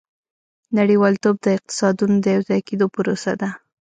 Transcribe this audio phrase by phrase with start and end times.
[0.77, 3.49] •نړیوالتوب د اقتصادونو د یوځای کېدو پروسه ده.